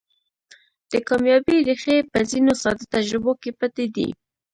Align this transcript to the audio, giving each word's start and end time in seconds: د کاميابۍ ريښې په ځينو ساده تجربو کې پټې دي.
د 0.91 0.93
کاميابۍ 1.07 1.57
ريښې 1.67 1.97
په 2.11 2.19
ځينو 2.29 2.53
ساده 2.61 2.85
تجربو 2.93 3.31
کې 3.41 3.51
پټې 3.59 3.85
دي. 3.95 4.07